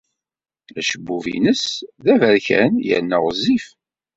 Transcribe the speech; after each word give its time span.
Acebbub-nnes 0.79 1.63
d 2.03 2.05
aberkan 2.13 2.71
yerna 2.87 3.17
ɣezzif. 3.23 3.65